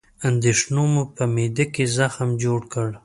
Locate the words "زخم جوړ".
1.97-2.59